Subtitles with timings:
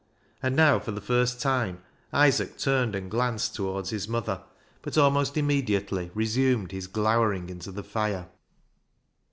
[0.41, 4.41] And now for the first time Isaac turned and glanced towards his mother,
[4.81, 8.27] but almost immedi ately resumed his glowering into the fire.